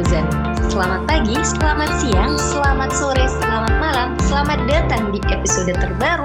[0.00, 0.24] netizen.
[0.72, 6.24] Selamat pagi, selamat siang, selamat sore, selamat malam, selamat datang di episode terbaru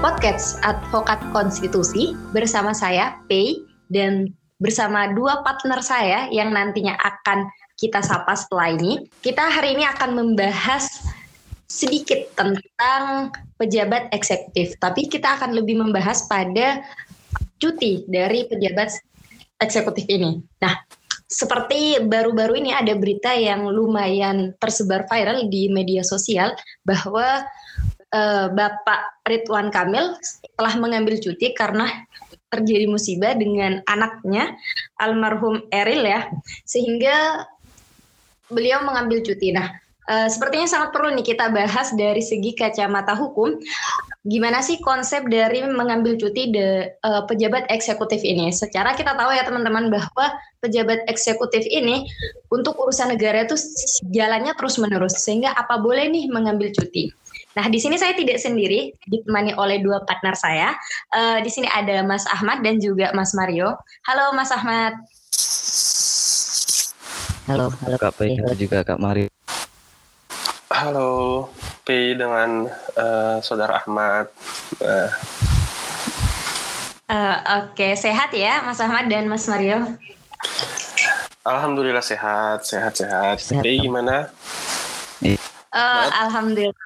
[0.00, 3.60] podcast Advokat Konstitusi bersama saya Pei
[3.92, 4.32] dan
[4.64, 9.04] bersama dua partner saya yang nantinya akan kita sapa setelah ini.
[9.20, 10.88] Kita hari ini akan membahas
[11.68, 16.80] sedikit tentang pejabat eksekutif, tapi kita akan lebih membahas pada
[17.60, 18.96] cuti dari pejabat
[19.60, 20.40] eksekutif ini.
[20.64, 20.72] Nah,
[21.28, 26.56] seperti baru-baru ini ada berita yang lumayan tersebar viral di media sosial
[26.88, 27.44] bahwa
[28.16, 30.16] uh, Bapak Ridwan Kamil
[30.56, 31.84] telah mengambil cuti karena
[32.48, 34.56] terjadi musibah dengan anaknya
[34.96, 36.32] almarhum Eril ya
[36.64, 37.44] sehingga
[38.48, 39.52] beliau mengambil cuti.
[39.52, 39.68] Nah,
[40.08, 43.60] uh, sepertinya sangat perlu nih kita bahas dari segi kacamata hukum
[44.26, 48.50] gimana sih konsep dari mengambil cuti de, uh, pejabat eksekutif ini?
[48.50, 50.26] Secara kita tahu ya teman-teman bahwa
[50.58, 52.08] pejabat eksekutif ini
[52.50, 53.54] untuk urusan negara itu
[54.10, 57.14] jalannya terus menerus sehingga apa boleh nih mengambil cuti.
[57.54, 60.74] Nah di sini saya tidak sendiri ditemani oleh dua partner saya.
[61.14, 63.78] Uh, di sini ada Mas Ahmad dan juga Mas Mario.
[64.06, 64.94] Halo Mas Ahmad.
[67.48, 69.32] Halo, halo Kak Pei, halo juga Kak Mario.
[70.68, 71.48] Halo,
[71.88, 72.68] P dengan
[73.00, 74.28] uh, Saudara Ahmad.
[74.76, 75.08] Uh.
[77.08, 77.92] Uh, Oke, okay.
[77.96, 79.96] sehat ya Mas Ahmad dan Mas Mario?
[81.48, 83.40] Alhamdulillah sehat, sehat, sehat.
[83.40, 84.28] sehat gimana?
[85.72, 86.76] Uh, Alhamdulillah.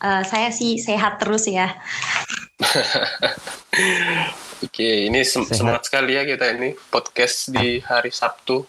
[0.00, 1.76] Uh, saya sih sehat terus ya.
[4.64, 5.60] Oke, ini sem sehat.
[5.60, 8.64] semangat sekali ya kita ini podcast di hari Sabtu.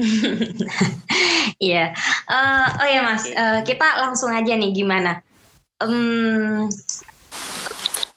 [1.60, 1.92] Iya.
[2.24, 5.20] uh, oh ya Mas, uh, kita langsung aja nih gimana?
[5.80, 6.68] Um,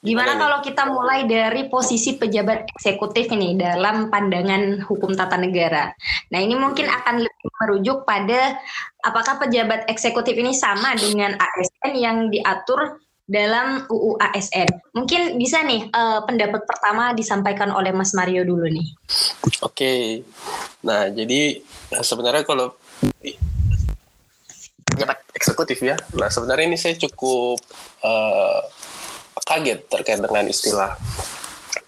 [0.04, 5.92] gimana kalau kita mulai dari posisi pejabat eksekutif ini dalam pandangan hukum tata negara?
[6.32, 8.60] Nah ini mungkin akan lebih merujuk pada
[9.04, 14.68] apakah pejabat eksekutif ini sama dengan ASN yang diatur dalam UU ASN.
[14.92, 18.88] Mungkin bisa nih uh, pendapat pertama disampaikan oleh Mas Mario dulu nih.
[19.64, 20.22] Oke.
[20.84, 21.64] Nah, jadi
[22.04, 22.76] sebenarnya kalau
[24.84, 25.96] pejabat eksekutif ya.
[26.20, 27.64] Nah, sebenarnya ini saya cukup
[28.04, 28.62] uh,
[29.48, 31.00] kaget terkait dengan istilah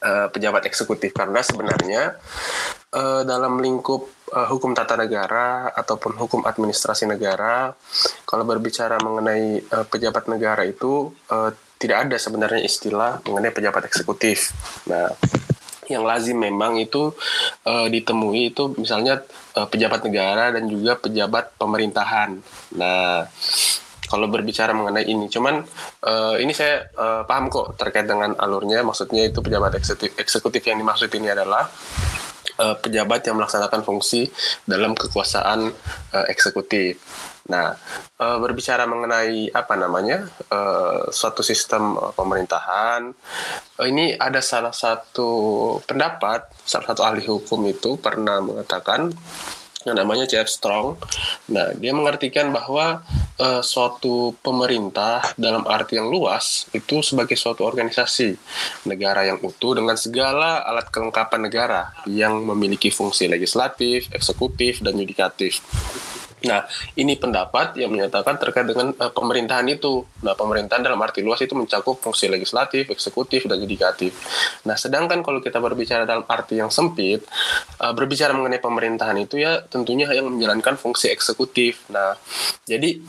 [0.04, 2.16] uh, pejabat eksekutif karena sebenarnya
[2.96, 7.76] uh, dalam lingkup uh, hukum tata negara ataupun hukum administrasi negara,
[8.26, 14.56] kalau berbicara mengenai uh, pejabat negara itu uh, tidak ada sebenarnya istilah mengenai pejabat eksekutif.
[14.88, 15.12] Nah,
[15.86, 17.14] yang lazim memang itu
[17.70, 19.22] uh, ditemui itu misalnya
[19.54, 22.42] uh, pejabat negara dan juga pejabat pemerintahan.
[22.80, 23.30] Nah,
[24.06, 25.66] kalau berbicara mengenai ini, cuman
[26.06, 28.86] uh, ini saya uh, paham kok terkait dengan alurnya.
[28.86, 31.66] Maksudnya itu pejabat eksekutif, eksekutif yang dimaksud ini adalah
[32.60, 34.28] uh, pejabat yang melaksanakan fungsi
[34.68, 35.72] dalam kekuasaan
[36.16, 37.00] uh, eksekutif.
[37.46, 37.78] Nah,
[38.18, 40.60] e, berbicara mengenai apa namanya e,
[41.14, 43.14] suatu sistem pemerintahan,
[43.78, 45.30] e, ini ada salah satu
[45.86, 49.14] pendapat, salah satu ahli hukum itu pernah mengatakan
[49.86, 50.50] yang namanya C.F.
[50.50, 50.98] Strong.
[51.54, 53.06] Nah, dia mengartikan bahwa
[53.38, 58.34] uh, suatu pemerintah dalam arti yang luas itu sebagai suatu organisasi
[58.90, 65.62] negara yang utuh dengan segala alat kelengkapan negara yang memiliki fungsi legislatif, eksekutif, dan yudikatif.
[66.44, 66.68] Nah,
[67.00, 70.04] ini pendapat yang menyatakan terkait dengan uh, pemerintahan itu.
[70.22, 74.12] Nah, pemerintahan dalam arti luas itu mencakup fungsi legislatif, eksekutif, dan yudikatif.
[74.68, 77.24] Nah, sedangkan kalau kita berbicara dalam arti yang sempit,
[77.80, 81.88] uh, berbicara mengenai pemerintahan itu ya tentunya yang menjalankan fungsi eksekutif.
[81.90, 82.20] Nah,
[82.68, 83.00] jadi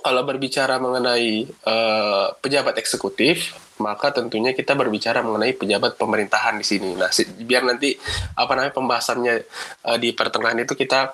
[0.00, 6.96] kalau berbicara mengenai uh, pejabat eksekutif, maka tentunya kita berbicara mengenai pejabat pemerintahan di sini.
[6.96, 7.12] Nah,
[7.44, 7.92] biar nanti
[8.38, 9.34] apa namanya pembahasannya
[9.84, 11.12] uh, di pertengahan itu kita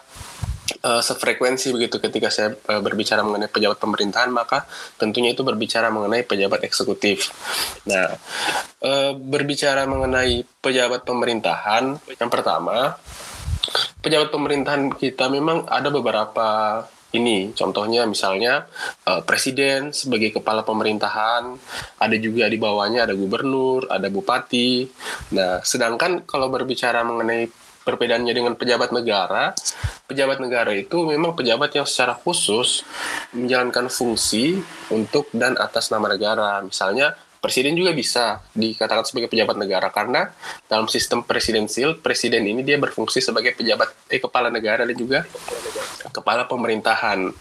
[0.80, 4.64] uh, sefrekuensi begitu ketika saya uh, berbicara mengenai pejabat pemerintahan maka
[4.96, 7.30] tentunya itu berbicara mengenai pejabat eksekutif.
[7.84, 8.16] Nah,
[8.80, 12.96] uh, berbicara mengenai pejabat pemerintahan yang pertama
[14.02, 16.82] pejabat pemerintahan kita memang ada beberapa
[17.12, 18.66] ini contohnya misalnya
[19.28, 21.54] presiden sebagai kepala pemerintahan
[22.00, 24.88] ada juga di bawahnya ada gubernur ada bupati
[25.36, 29.52] nah sedangkan kalau berbicara mengenai perbedaannya dengan pejabat negara,
[30.06, 32.86] pejabat negara itu memang pejabat yang secara khusus
[33.34, 36.62] menjalankan fungsi untuk dan atas nama negara.
[36.62, 40.30] Misalnya presiden juga bisa dikatakan sebagai pejabat negara karena
[40.70, 45.26] dalam sistem presidensil presiden ini dia berfungsi sebagai pejabat eh kepala negara dan juga
[46.14, 47.34] kepala pemerintahan.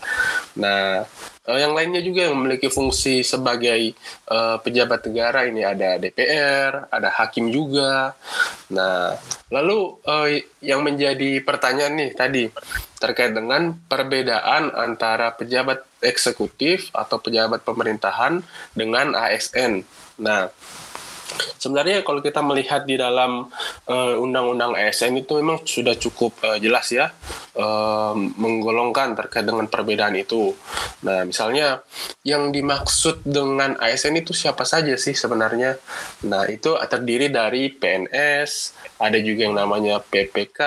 [0.57, 1.05] Nah,
[1.47, 3.95] uh, yang lainnya juga yang memiliki fungsi sebagai
[4.29, 8.13] uh, pejabat negara ini ada DPR, ada hakim juga.
[8.69, 9.17] Nah,
[9.49, 10.27] lalu uh,
[10.61, 12.43] yang menjadi pertanyaan nih tadi
[13.01, 18.45] terkait dengan perbedaan antara pejabat eksekutif atau pejabat pemerintahan
[18.77, 19.81] dengan ASN.
[20.21, 20.53] Nah,
[21.31, 23.47] Sebenarnya kalau kita melihat di dalam
[23.87, 27.13] uh, undang-undang ASN itu memang sudah cukup uh, jelas ya
[27.55, 30.51] uh, menggolongkan terkait dengan perbedaan itu.
[31.01, 31.81] Nah, misalnya
[32.21, 35.81] yang dimaksud dengan ASN itu siapa saja sih sebenarnya?
[36.29, 40.59] Nah, itu terdiri dari PNS, ada juga yang namanya PPK.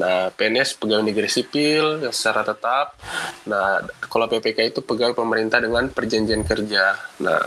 [0.00, 2.96] Nah, PNS pegawai negeri sipil yang secara tetap.
[3.44, 6.96] Nah, kalau PPK itu pegawai pemerintah dengan perjanjian kerja.
[7.20, 7.44] Nah,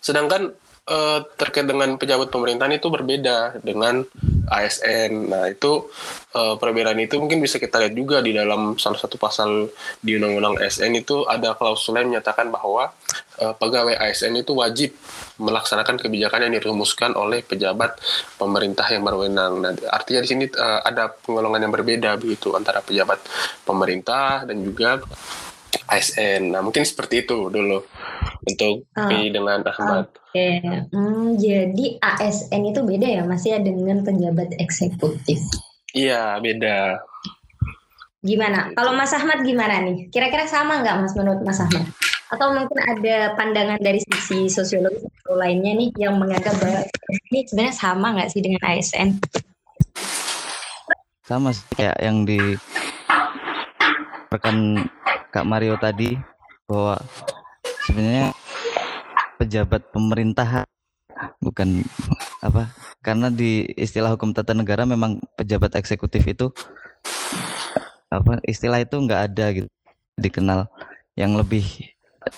[0.00, 0.56] sedangkan
[0.88, 4.08] uh, terkait dengan pejabat pemerintahan itu berbeda dengan
[4.48, 5.30] ASN.
[5.30, 5.86] Nah, itu
[6.34, 9.68] uh, perbedaan itu mungkin bisa kita lihat juga di dalam salah satu pasal
[10.00, 12.90] di Undang-Undang ASN itu ada klausul yang menyatakan bahwa
[13.40, 14.92] uh, pegawai ASN itu wajib
[15.38, 17.94] melaksanakan kebijakan yang dirumuskan oleh pejabat
[18.36, 19.62] pemerintah yang berwenang.
[19.62, 23.22] Nah, artinya di sini uh, ada penggolongan yang berbeda begitu antara pejabat
[23.62, 24.98] pemerintah dan juga
[25.88, 26.52] ASN.
[26.52, 27.84] Nah, mungkin seperti itu dulu
[28.44, 30.08] untuk uh, dengan Ahmad.
[30.08, 30.84] Oke, okay.
[30.92, 35.40] hmm, jadi ASN itu beda ya, Mas ya dengan pejabat eksekutif.
[35.96, 37.00] Iya, beda.
[38.20, 38.74] Gimana?
[38.74, 40.10] Kalau Mas Ahmad gimana nih?
[40.10, 41.86] Kira-kira sama nggak Mas menurut Mas Ahmad?
[42.28, 46.84] Atau mungkin ada pandangan dari sisi sosiologi atau lainnya nih yang menganggap bahwa
[47.32, 49.08] ini sebenarnya sama nggak sih dengan ASN?
[51.24, 52.36] Sama sih kayak yang di
[54.28, 54.84] rekan
[55.28, 56.16] Kak Mario tadi
[56.64, 56.96] bahwa
[57.84, 58.32] sebenarnya
[59.36, 60.66] pejabat pemerintahan
[61.38, 61.82] bukan
[62.42, 62.70] apa
[63.02, 66.50] karena di istilah hukum tata negara memang pejabat eksekutif itu
[68.08, 69.68] apa istilah itu nggak ada gitu
[70.18, 70.66] dikenal.
[71.18, 71.64] Yang lebih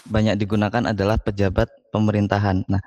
[0.08, 2.64] banyak digunakan adalah pejabat pemerintahan.
[2.68, 2.82] Nah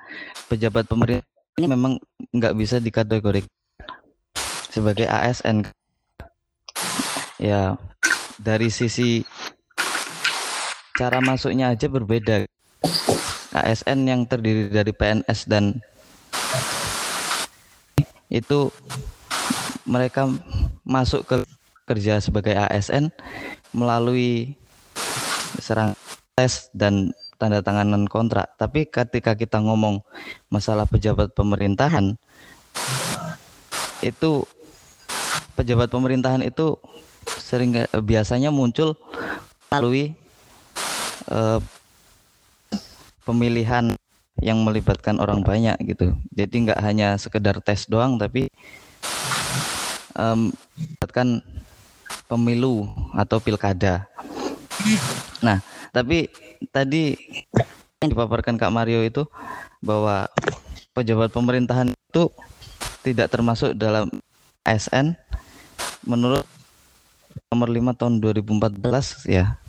[0.50, 1.26] pejabat pemerintah
[1.58, 1.92] ini memang
[2.34, 3.50] nggak bisa dikategorikan
[4.74, 5.62] sebagai ASN
[7.38, 7.78] ya
[8.42, 9.22] dari sisi
[10.94, 12.46] cara masuknya aja berbeda.
[13.54, 15.78] ASN yang terdiri dari PNS dan
[18.26, 18.70] itu
[19.86, 20.26] mereka
[20.82, 21.36] masuk ke
[21.86, 23.14] kerja sebagai ASN
[23.70, 24.58] melalui
[25.62, 25.94] serang
[26.34, 28.50] tes dan tanda tanganan kontrak.
[28.58, 30.02] Tapi ketika kita ngomong
[30.50, 32.18] masalah pejabat pemerintahan
[34.02, 34.42] itu
[35.54, 36.74] pejabat pemerintahan itu
[37.38, 38.98] sering biasanya muncul
[39.70, 40.18] melalui
[41.30, 41.60] uh,
[43.24, 43.94] pemilihan
[44.42, 46.12] yang melibatkan orang banyak gitu.
[46.34, 48.50] Jadi nggak hanya sekedar tes doang, tapi
[50.18, 50.50] um,
[52.26, 54.10] pemilu atau pilkada.
[55.40, 55.62] Nah,
[55.94, 56.28] tapi
[56.74, 57.14] tadi
[58.02, 59.24] yang dipaparkan Kak Mario itu
[59.80, 60.26] bahwa
[60.92, 62.28] pejabat pemerintahan itu
[63.04, 64.08] tidak termasuk dalam
[64.64, 65.12] ASN
[66.04, 66.44] menurut
[67.52, 69.60] nomor 5 tahun 2014 ya.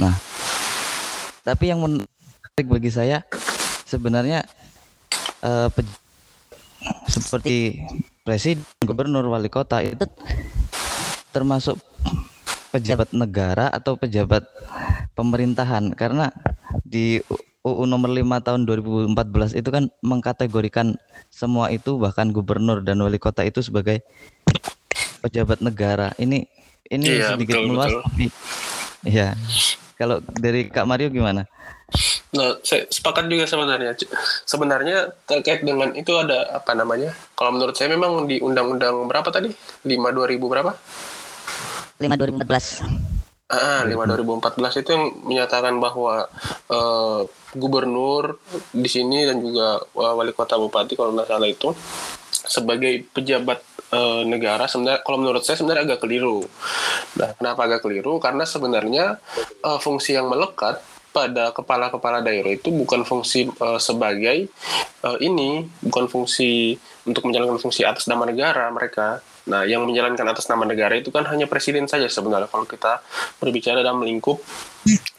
[0.00, 0.16] Nah,
[1.44, 3.20] tapi yang menarik bagi saya
[3.84, 4.48] sebenarnya
[5.44, 5.68] uh,
[7.04, 7.84] seperti
[8.24, 10.08] presiden, gubernur, wali kota itu
[11.36, 11.76] termasuk
[12.72, 14.48] pejabat negara atau pejabat
[15.12, 16.32] pemerintahan karena
[16.80, 17.20] di
[17.60, 20.96] UU nomor 5 tahun 2014 itu kan mengkategorikan
[21.28, 24.00] semua itu bahkan gubernur dan wali kota itu sebagai
[25.20, 26.16] pejabat negara.
[26.16, 26.48] Ini
[26.88, 28.02] ini iya, sedikit betul, meluas betul.
[28.08, 28.26] tapi
[29.04, 29.32] Iya.
[30.00, 31.44] Kalau dari Kak Mario gimana?
[32.32, 33.92] Nah, saya sepakat juga sebenarnya.
[34.48, 37.12] Sebenarnya terkait dengan itu ada apa namanya?
[37.36, 39.52] Kalau menurut saya memang di undang-undang berapa tadi?
[39.84, 40.72] 5 2000 berapa?
[42.00, 43.10] 5 2014.
[43.52, 46.30] Ah, 5 2014 itu yang menyatakan bahwa
[46.70, 48.38] uh, gubernur
[48.70, 51.74] di sini dan juga uh, wali kota bupati kalau nggak salah itu
[52.46, 53.60] sebagai pejabat
[53.92, 56.46] uh, negara sebenarnya kalau menurut saya sebenarnya agak keliru.
[57.20, 58.16] Nah, kenapa agak keliru?
[58.22, 59.20] Karena sebenarnya
[59.64, 60.80] uh, fungsi yang melekat
[61.10, 64.46] pada kepala-kepala daerah itu bukan fungsi uh, sebagai
[65.02, 69.18] uh, ini, bukan fungsi untuk menjalankan fungsi atas nama negara mereka.
[69.50, 73.02] Nah, yang menjalankan atas nama negara itu kan hanya presiden saja sebenarnya kalau kita
[73.42, 74.38] berbicara dalam lingkup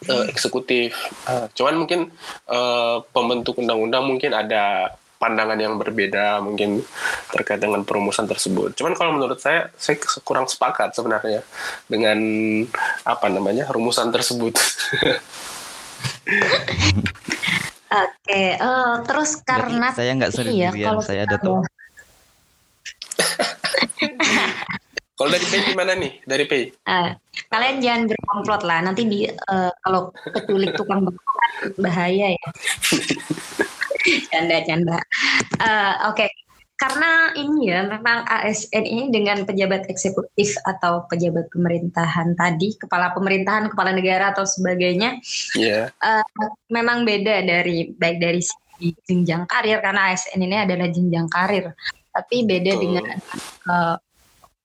[0.08, 0.96] uh, eksekutif.
[1.28, 2.08] Uh, cuman mungkin
[2.48, 6.82] uh, pembentuk undang-undang mungkin ada pandangan yang berbeda mungkin
[7.30, 8.74] terkait dengan perumusan tersebut.
[8.74, 11.46] Cuman kalau menurut saya, saya kurang sepakat sebenarnya
[11.86, 12.18] dengan
[13.06, 14.58] apa namanya rumusan tersebut.
[17.92, 18.56] Oke, okay.
[18.58, 21.62] uh, eh, terus karena saya nggak sendirian, iya, kalau saya ada tuh.
[25.22, 26.18] Kalau dari Pei gimana nih?
[26.26, 26.74] Dari Pei?
[26.90, 27.14] Uh,
[27.54, 28.82] kalian jangan berkomplot lah.
[28.82, 31.06] Nanti di uh, kalau keculik tukang
[31.78, 32.50] bahaya ya.
[34.32, 35.00] canda-canda.
[35.62, 36.30] Uh, Oke, okay
[36.82, 43.70] karena ini ya memang ASN ini dengan pejabat eksekutif atau pejabat pemerintahan tadi kepala pemerintahan
[43.70, 45.22] kepala negara atau sebagainya
[45.54, 45.94] yeah.
[45.94, 46.26] Iya.
[46.26, 51.70] uh, memang beda dari baik dari sisi jenjang karir karena ASN ini adalah jenjang karir
[52.10, 52.80] tapi beda oh.
[52.82, 53.06] dengan
[53.70, 53.96] uh,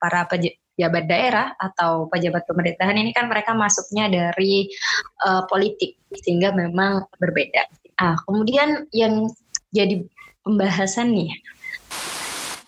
[0.01, 4.73] para pejabat daerah atau pejabat pemerintahan ini kan mereka masuknya dari
[5.21, 7.86] uh, politik sehingga memang berbeda.
[7.97, 9.33] Ah kemudian yang
[9.73, 10.05] jadi
[10.45, 11.33] pembahasan nih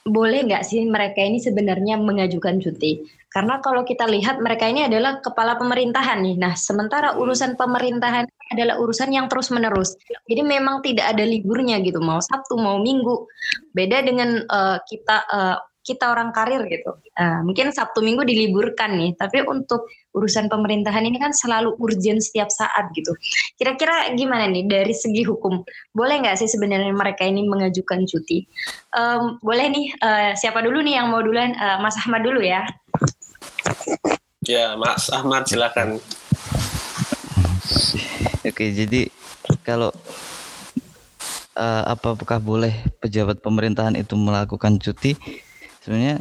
[0.08, 3.04] boleh nggak sih mereka ini sebenarnya mengajukan cuti?
[3.28, 6.40] Karena kalau kita lihat mereka ini adalah kepala pemerintahan nih.
[6.40, 8.24] Nah, sementara urusan pemerintahan
[8.56, 10.00] adalah urusan yang terus menerus.
[10.24, 13.28] Jadi memang tidak ada liburnya gitu, mau Sabtu mau Minggu.
[13.76, 15.56] Beda dengan uh, kita uh,
[15.88, 17.00] kita orang karir gitu.
[17.16, 22.52] Uh, mungkin Sabtu Minggu diliburkan nih, tapi untuk urusan pemerintahan ini kan selalu urgent setiap
[22.52, 23.16] saat gitu.
[23.56, 25.64] Kira-kira gimana nih dari segi hukum?
[25.96, 28.44] Boleh nggak sih sebenarnya mereka ini mengajukan cuti?
[28.92, 31.56] Um, boleh nih, uh, siapa dulu nih yang mau duluan?
[31.56, 32.68] Uh, Mas Ahmad dulu ya.
[34.44, 35.96] Ya, Mas Ahmad silakan.
[38.44, 39.12] Oke, jadi
[39.64, 39.92] kalau
[41.58, 45.16] uh, apakah boleh pejabat pemerintahan itu melakukan cuti?
[45.88, 46.20] Sebenarnya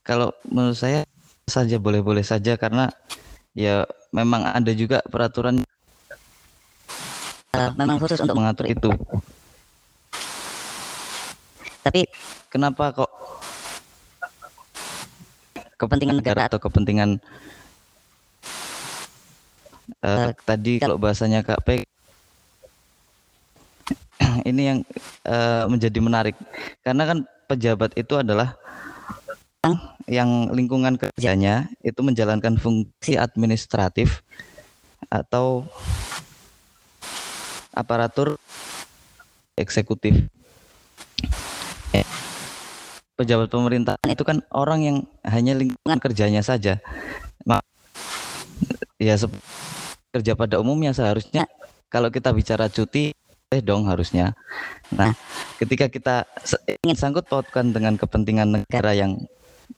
[0.00, 1.04] kalau menurut saya
[1.44, 2.88] saja boleh-boleh saja karena
[3.52, 3.84] ya
[4.16, 5.60] memang ada juga peraturan
[7.52, 8.88] uh, memang khusus untuk mengatur itu.
[11.84, 12.08] Tapi
[12.48, 13.12] kenapa kok
[15.76, 17.20] kepentingan negara atau kepentingan
[20.00, 21.84] uh, tadi kalau bahasanya Kak P
[24.48, 24.78] ini yang
[25.28, 26.40] uh, menjadi menarik
[26.80, 27.18] karena kan
[27.52, 28.56] pejabat itu adalah
[30.04, 34.20] yang lingkungan kerjanya itu menjalankan fungsi administratif
[35.08, 35.64] atau
[37.74, 38.36] aparatur
[39.56, 40.28] eksekutif.
[43.14, 46.82] Pejabat pemerintahan itu kan orang yang hanya lingkungan kerjanya saja.
[48.98, 49.14] Ya
[50.14, 51.46] kerja pada umumnya seharusnya
[51.90, 53.14] kalau kita bicara cuti
[53.54, 54.34] eh dong harusnya.
[54.90, 55.14] Nah,
[55.62, 56.26] ketika kita
[56.82, 59.22] ingin sangkut pautkan dengan kepentingan negara yang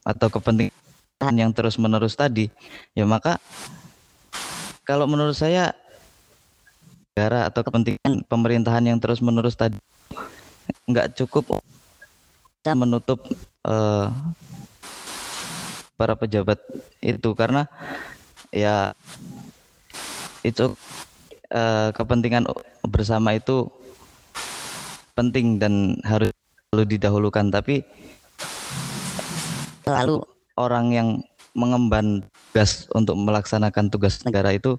[0.07, 2.47] atau kepentingan yang terus menerus tadi
[2.95, 3.35] ya maka
[4.87, 5.75] kalau menurut saya
[7.11, 9.75] negara atau kepentingan pemerintahan yang terus menerus tadi
[10.87, 11.59] nggak cukup
[12.75, 13.23] menutup
[13.63, 14.11] uh,
[15.95, 16.59] para pejabat
[16.99, 17.29] itu.
[17.37, 17.69] Karena
[18.51, 18.91] ya
[20.43, 20.75] itu
[21.51, 22.49] uh, kepentingan
[22.87, 23.67] bersama itu
[25.15, 26.33] penting dan harus
[26.69, 27.47] selalu didahulukan.
[27.53, 27.85] Tapi
[29.87, 30.17] lalu
[30.59, 31.09] orang yang
[31.55, 34.77] mengemban tugas untuk melaksanakan tugas negara itu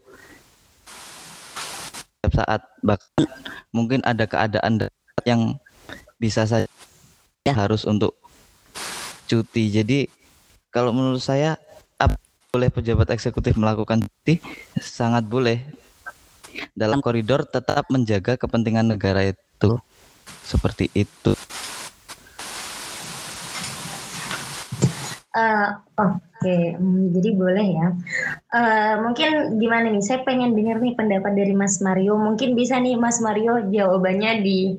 [2.18, 3.24] setiap saat bahkan
[3.72, 4.86] mungkin ada keadaan
[5.26, 5.56] yang
[6.18, 6.68] bisa saja
[7.48, 8.14] harus untuk
[9.30, 9.70] cuti.
[9.70, 9.98] Jadi
[10.68, 11.56] kalau menurut saya
[12.48, 14.40] boleh pejabat eksekutif melakukan cuti?
[14.80, 15.62] Sangat boleh.
[16.72, 19.78] Dalam koridor tetap menjaga kepentingan negara itu.
[20.42, 21.36] Seperti itu.
[25.38, 26.64] Uh, Oke, okay.
[26.78, 27.88] hmm, jadi boleh ya.
[28.54, 30.02] Uh, mungkin gimana nih?
[30.02, 32.14] Saya pengen dengar nih pendapat dari Mas Mario.
[32.14, 34.78] Mungkin bisa nih Mas Mario jawabannya di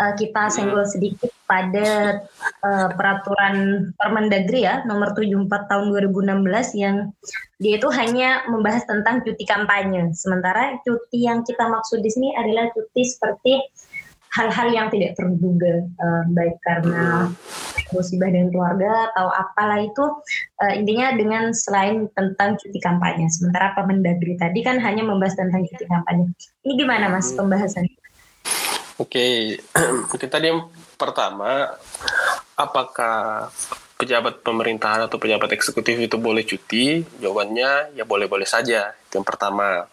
[0.00, 2.20] uh, kita senggol sedikit pada
[2.64, 7.12] uh, peraturan Permendagri ya nomor 74 tahun 2016 yang
[7.60, 10.10] dia itu hanya membahas tentang cuti kampanye.
[10.16, 13.60] Sementara cuti yang kita maksud di sini adalah cuti seperti
[14.34, 17.30] hal-hal yang tidak terduga uh, baik karena
[17.94, 20.04] musibah dengan keluarga atau apalah itu
[20.60, 23.30] uh, intinya dengan selain tentang cuti kampanye.
[23.30, 26.34] Sementara Mendagri tadi kan hanya membahas tentang cuti kampanye.
[26.66, 27.38] Ini gimana Mas hmm.
[27.38, 27.96] pembahasannya?
[28.98, 29.58] Oke,
[30.14, 30.28] okay.
[30.30, 31.74] tadi yang pertama
[32.54, 33.50] apakah
[33.98, 37.02] pejabat pemerintahan atau pejabat eksekutif itu boleh cuti?
[37.22, 38.94] Jawabannya ya boleh-boleh saja.
[38.94, 39.86] Itu yang pertama.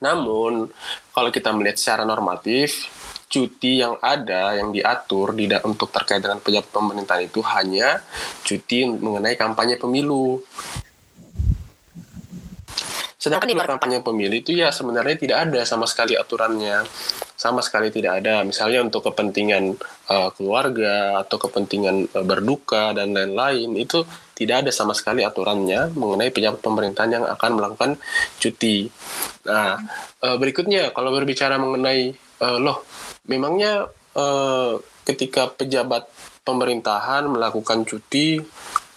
[0.00, 0.68] Namun
[1.12, 2.88] kalau kita melihat secara normatif
[3.26, 8.00] cuti yang ada yang diatur tidak untuk terkait dengan pejabat pemerintahan itu hanya
[8.46, 10.40] cuti mengenai kampanye pemilu.
[13.26, 16.86] Sedangkan di kampanye pemilu itu ya sebenarnya tidak ada sama sekali aturannya,
[17.34, 18.46] sama sekali tidak ada.
[18.46, 19.74] Misalnya untuk kepentingan
[20.06, 24.06] uh, keluarga atau kepentingan uh, berduka dan lain-lain itu
[24.38, 27.90] tidak ada sama sekali aturannya mengenai pejabat pemerintahan yang akan melakukan
[28.38, 28.86] cuti.
[29.50, 29.74] Nah,
[30.22, 32.14] uh, berikutnya kalau berbicara mengenai
[32.46, 32.86] uh, loh
[33.26, 34.74] memangnya eh,
[35.06, 36.10] ketika pejabat
[36.46, 38.38] pemerintahan melakukan cuti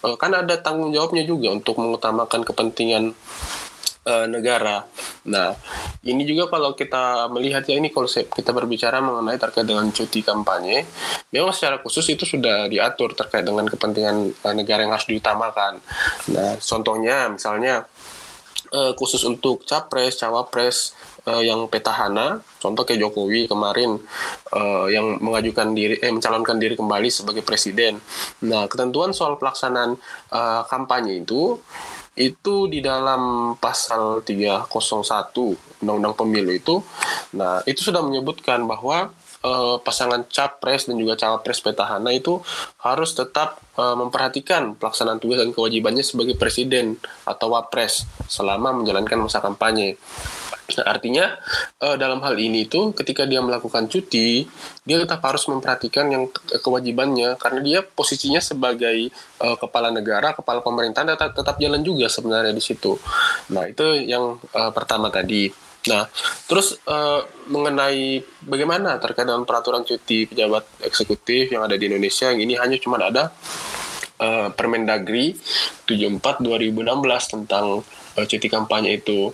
[0.06, 3.12] uh, kan ada tanggung jawabnya juga untuk mengutamakan kepentingan
[4.06, 4.86] uh, negara.
[5.26, 5.58] Nah,
[6.06, 10.86] ini juga kalau kita melihat ya ini konsep kita berbicara mengenai terkait dengan cuti kampanye,
[11.34, 15.82] memang secara khusus itu sudah diatur terkait dengan kepentingan uh, negara yang harus diutamakan.
[16.32, 17.84] Nah, contohnya misalnya
[18.72, 20.94] uh, khusus untuk capres, cawapres
[21.30, 24.02] uh, yang petahana, contoh kayak Jokowi kemarin
[24.50, 28.02] uh, yang mengajukan diri, eh mencalonkan diri kembali sebagai presiden.
[28.42, 29.94] Nah, ketentuan soal pelaksanaan
[30.34, 31.62] uh, kampanye itu
[32.18, 34.66] itu di dalam pasal 301
[35.80, 36.82] Undang-Undang Pemilu itu,
[37.32, 39.14] nah itu sudah menyebutkan bahwa
[39.46, 42.42] uh, pasangan capres dan juga cawapres petahana itu
[42.82, 49.96] harus tetap memperhatikan pelaksanaan tugas dan kewajibannya sebagai presiden atau wapres selama menjalankan masa kampanye.
[50.78, 51.38] Nah, artinya
[51.82, 54.46] uh, dalam hal ini itu ketika dia melakukan cuti,
[54.86, 56.28] dia tetap harus memperhatikan yang
[56.62, 59.10] kewajibannya karena dia posisinya sebagai
[59.40, 62.98] uh, kepala negara, kepala pemerintahan tetap, tetap jalan juga sebenarnya di situ.
[63.50, 65.50] Nah, itu yang uh, pertama tadi.
[65.88, 66.04] Nah,
[66.44, 72.44] terus uh, mengenai bagaimana terkait dengan peraturan cuti pejabat eksekutif yang ada di Indonesia, yang
[72.44, 73.32] ini hanya cuma ada
[74.20, 75.32] uh, Permendagri
[75.88, 77.80] 74 2016 tentang
[78.24, 79.32] cuti kampanye itu.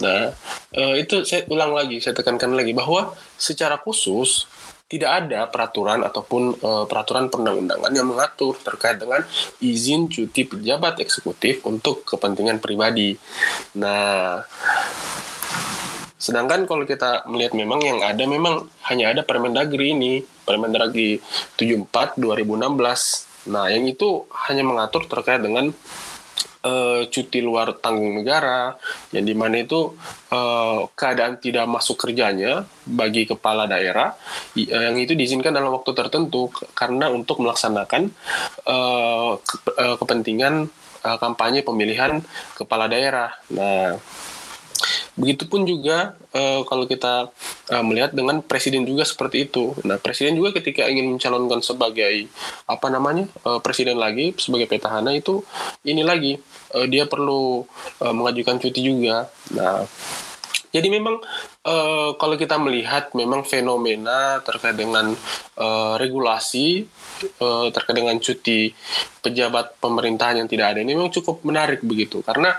[0.00, 0.32] Nah,
[0.76, 4.46] uh, itu saya ulang lagi, saya tekankan lagi bahwa secara khusus
[4.84, 9.24] tidak ada peraturan ataupun uh, peraturan perundang-undangan yang mengatur terkait dengan
[9.58, 13.16] izin cuti pejabat eksekutif untuk kepentingan pribadi.
[13.80, 14.44] Nah,
[16.24, 21.20] Sedangkan kalau kita melihat memang yang ada memang hanya ada Permendagri ini, Permendagri
[21.60, 23.52] 74 2016.
[23.52, 25.76] Nah, yang itu hanya mengatur terkait dengan
[26.64, 28.74] uh, cuti luar tanggung negara,
[29.12, 29.94] yang di mana itu
[30.32, 34.16] uh, keadaan tidak masuk kerjanya bagi kepala daerah,
[34.56, 38.10] uh, yang itu diizinkan dalam waktu tertentu karena untuk melaksanakan
[38.66, 40.66] uh, ke, uh, kepentingan
[41.04, 42.24] uh, kampanye pemilihan
[42.56, 43.36] kepala daerah.
[43.52, 44.00] Nah,
[45.14, 47.30] Begitupun juga uh, kalau kita
[47.70, 49.70] uh, melihat dengan presiden juga seperti itu.
[49.86, 52.26] Nah, presiden juga ketika ingin mencalonkan sebagai
[52.66, 55.46] apa namanya uh, presiden lagi sebagai petahana itu
[55.86, 56.42] ini lagi
[56.74, 57.62] uh, dia perlu
[58.02, 59.30] uh, mengajukan cuti juga.
[59.54, 59.86] Nah,
[60.74, 61.22] jadi memang
[61.62, 65.14] uh, kalau kita melihat memang fenomena terkait dengan
[65.54, 66.90] uh, regulasi
[67.38, 68.74] uh, terkait dengan cuti
[69.22, 72.58] pejabat pemerintahan yang tidak ada ini memang cukup menarik begitu karena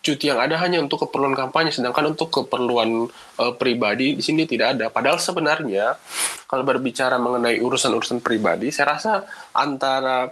[0.00, 3.04] cuti yang ada hanya untuk keperluan kampanye, sedangkan untuk keperluan
[3.36, 4.86] uh, pribadi di sini tidak ada.
[4.88, 6.00] Padahal sebenarnya
[6.48, 9.12] kalau berbicara mengenai urusan-urusan pribadi, saya rasa
[9.52, 10.24] antara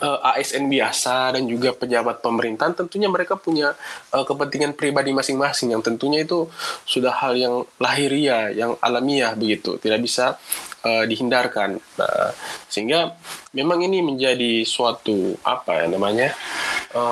[0.00, 3.76] uh, eh, ASN biasa dan juga pejabat pemerintahan tentunya mereka punya
[4.16, 6.48] uh, kepentingan pribadi masing-masing yang tentunya itu
[6.88, 10.40] sudah hal yang lahiriah, yang alamiah begitu, tidak bisa
[10.88, 11.76] dihindarkan.
[12.00, 12.32] Nah,
[12.64, 13.12] sehingga
[13.52, 16.32] memang ini menjadi suatu apa ya namanya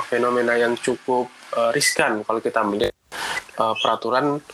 [0.09, 2.95] fenomena yang cukup uh, riskan kalau kita melihat
[3.59, 4.45] uh, peraturan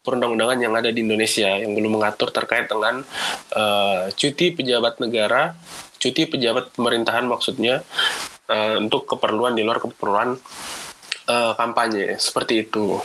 [0.00, 3.04] perundang-undangan yang ada di Indonesia yang belum mengatur terkait dengan
[3.52, 5.52] uh, cuti pejabat negara,
[6.00, 7.84] cuti pejabat pemerintahan maksudnya
[8.48, 10.40] uh, untuk keperluan di luar keperluan
[11.28, 12.96] uh, kampanye seperti itu.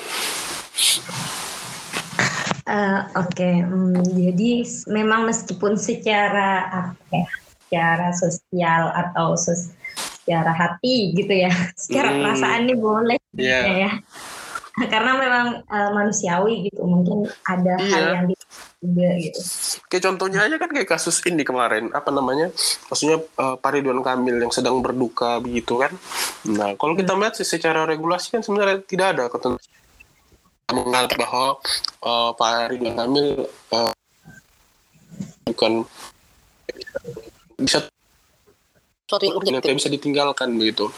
[2.65, 3.56] Uh, Oke, okay.
[3.62, 7.28] hmm, jadi memang meskipun secara apa ya,
[7.68, 9.70] secara sosial atau sos
[10.26, 11.54] secara hati gitu ya,
[11.86, 12.20] secara hmm.
[12.26, 13.64] perasaan nih boleh yeah.
[13.86, 13.92] ya.
[14.76, 17.92] Karena memang uh, manusiawi gitu, mungkin ada yeah.
[17.96, 18.26] hal yang
[18.84, 19.40] juga gitu.
[19.88, 22.52] Kayak contohnya aja kan kayak kasus ini kemarin, apa namanya?
[22.92, 25.96] Maksudnya uh, Pak Ridwan Kamil yang sedang berduka begitu kan.
[26.52, 27.24] Nah, kalau kita hmm.
[27.24, 29.64] melihat secara regulasi kan sebenarnya tidak ada ketentuan
[30.76, 31.48] menganggap bahwa
[32.04, 33.94] uh, Pak Ridwan Kamil uh,
[35.46, 35.88] bukan
[37.56, 37.86] bisa
[39.06, 40.89] suatu yang urgent tidak bisa ditinggalkan begitu.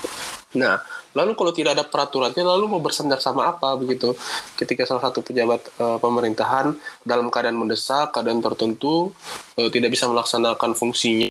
[0.55, 0.79] Nah,
[1.11, 4.15] lalu kalau tidak ada peraturannya, lalu mau bersandar sama apa begitu?
[4.55, 6.71] Ketika salah satu pejabat uh, pemerintahan
[7.03, 9.11] dalam keadaan mendesak, keadaan tertentu
[9.59, 11.27] uh, tidak bisa melaksanakan fungsinya.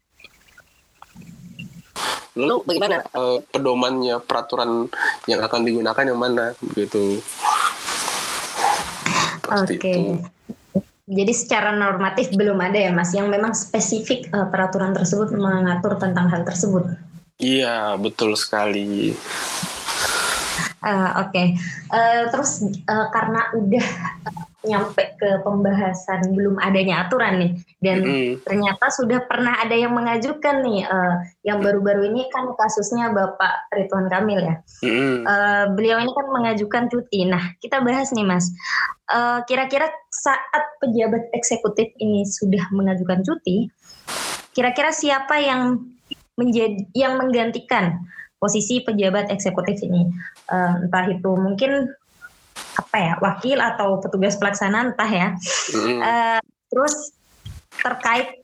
[2.36, 4.92] Lalu bagaimana uh, pedomannya peraturan
[5.24, 7.24] yang akan digunakan yang mana begitu?
[9.48, 9.80] Oke.
[9.80, 10.35] Okay.
[11.06, 16.26] Jadi secara normatif belum ada ya Mas yang memang spesifik uh, peraturan tersebut mengatur tentang
[16.26, 16.82] hal tersebut.
[17.38, 19.14] Iya, betul sekali.
[20.84, 21.46] Uh, Oke, okay.
[21.88, 23.86] uh, terus uh, karena udah
[24.66, 28.42] nyampe ke pembahasan belum adanya aturan nih dan mm.
[28.42, 34.10] ternyata sudah pernah ada yang mengajukan nih uh, yang baru-baru ini kan kasusnya Bapak Ridwan
[34.10, 35.22] Kamil ya mm.
[35.22, 38.50] uh, beliau ini kan mengajukan cuti nah kita bahas nih Mas
[39.46, 43.70] kira kira-kira saat pejabat eksekutif ini sudah mengajukan cuti
[44.50, 45.78] kira-kira siapa yang
[46.34, 48.02] menjadi yang menggantikan
[48.36, 50.08] posisi pejabat eksekutif ini.
[50.48, 51.90] Uh, entah itu mungkin
[52.76, 55.28] apa ya wakil atau petugas pelaksana entah ya.
[55.72, 56.40] Uh,
[56.72, 57.16] terus
[57.80, 58.40] terkait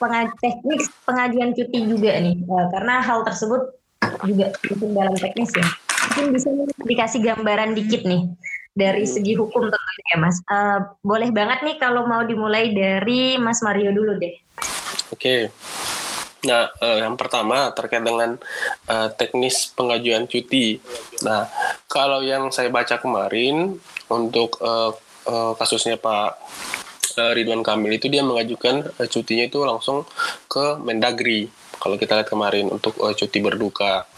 [0.00, 3.76] pengaj teknik pengajuan cuti juga nih uh, karena hal tersebut
[4.24, 5.66] juga penting dalam teknis ya.
[6.10, 6.48] Mungkin bisa
[6.88, 8.24] dikasih gambaran dikit nih
[8.72, 9.12] dari hmm.
[9.12, 10.36] segi hukum tentunya ya Mas.
[10.48, 14.34] Uh, boleh banget nih kalau mau dimulai dari Mas Mario dulu deh.
[15.12, 15.50] Oke.
[15.50, 15.89] Okay.
[16.40, 18.40] Nah, uh, yang pertama terkait dengan
[18.88, 20.80] uh, teknis pengajuan cuti.
[21.20, 21.44] Nah,
[21.84, 23.76] kalau yang saya baca kemarin
[24.08, 24.96] untuk uh,
[25.28, 26.40] uh, kasusnya Pak
[27.20, 30.08] uh, Ridwan Kamil itu dia mengajukan uh, cutinya itu langsung
[30.48, 31.52] ke Mendagri.
[31.80, 34.08] Kalau kita lihat kemarin untuk uh, cuti berduka.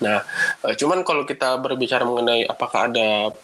[0.00, 0.22] Nah,
[0.62, 3.34] uh, cuman kalau kita berbicara mengenai apakah ada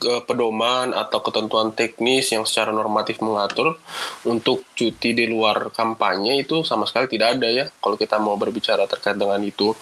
[0.00, 3.76] ke pedoman atau ketentuan teknis yang secara normatif mengatur
[4.24, 8.88] untuk cuti di luar kampanye itu sama sekali tidak ada ya kalau kita mau berbicara
[8.88, 9.76] terkait dengan itu.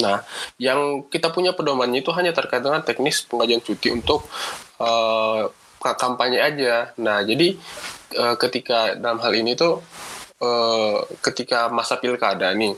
[0.00, 0.24] Nah,
[0.58, 4.26] yang kita punya pedomannya itu hanya terkait dengan teknis pengajuan cuti untuk
[4.80, 5.46] uh,
[5.78, 6.96] kampanye aja.
[6.98, 7.54] Nah, jadi
[8.16, 9.84] uh, ketika dalam hal ini tuh
[10.40, 12.74] uh, ketika masa pilkada nih,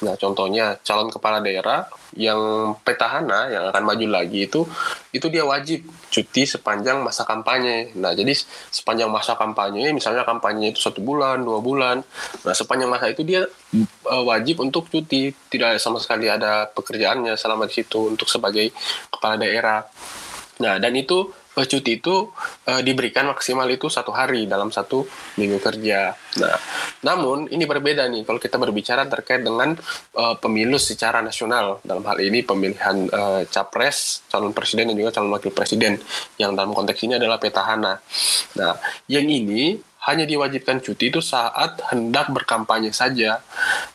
[0.00, 4.62] nah contohnya calon kepala daerah yang petahana yang akan maju lagi itu
[5.10, 7.90] itu dia wajib cuti sepanjang masa kampanye.
[7.98, 8.30] Nah jadi
[8.70, 12.00] sepanjang masa kampanye misalnya kampanye itu satu bulan dua bulan,
[12.46, 13.44] nah sepanjang masa itu dia
[14.06, 18.70] uh, wajib untuk cuti tidak sama sekali ada pekerjaannya selama di situ untuk sebagai
[19.10, 19.82] kepala daerah.
[20.62, 22.34] Nah dan itu cuti itu
[22.66, 25.06] uh, diberikan maksimal itu satu hari dalam satu
[25.38, 26.10] minggu kerja.
[26.42, 26.58] Nah,
[27.06, 29.78] namun ini berbeda nih kalau kita berbicara terkait dengan
[30.18, 35.30] uh, pemilu secara nasional dalam hal ini pemilihan uh, capres, calon presiden dan juga calon
[35.30, 36.02] wakil presiden
[36.42, 38.02] yang dalam konteks ini adalah petahana.
[38.58, 38.74] Nah,
[39.06, 43.40] yang ini hanya diwajibkan cuti itu saat hendak berkampanye saja.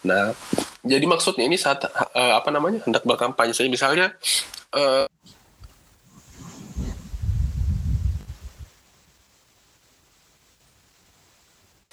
[0.01, 0.33] Nah,
[0.81, 3.69] jadi maksudnya ini saat uh, apa namanya hendak berkampanye saja.
[3.69, 4.15] Misalnya
[4.73, 5.05] uh,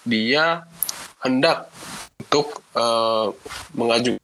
[0.07, 0.64] dia
[1.21, 1.69] hendak
[2.23, 3.35] untuk uh,
[3.75, 4.23] mengajukan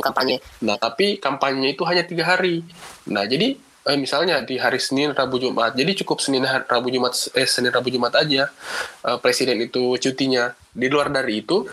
[0.00, 0.40] kampanye.
[0.64, 2.64] Nah, tapi kampanye itu hanya tiga hari.
[3.10, 5.76] Nah, jadi eh, misalnya di hari Senin, Rabu, Jumat.
[5.76, 8.48] Jadi cukup Senin, Rabu, Jumat, eh Senin, Rabu, Jumat aja
[9.04, 10.56] eh, presiden itu cutinya.
[10.74, 11.68] Di luar dari itu,